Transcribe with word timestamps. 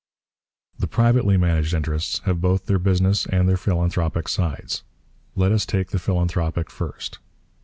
The 0.79 0.87
privately 0.87 1.37
managed 1.37 1.75
interests 1.75 2.21
have 2.25 2.41
both 2.41 2.65
their 2.65 2.79
business 2.79 3.27
and 3.27 3.47
their 3.47 3.55
philanthropic 3.55 4.27
sides. 4.29 4.81
Let 5.35 5.51
us 5.51 5.63
take 5.63 5.91
the 5.91 5.99
philanthropic 5.99 6.71
first. 6.71 7.19